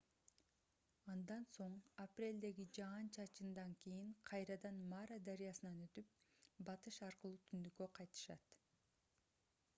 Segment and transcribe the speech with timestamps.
[1.15, 6.11] андан соң апрелдеги жаан-чачындан кийин кайрадан мара дарыясынан өтүп
[6.73, 8.51] батыш аркылуу түндүккө кайтышат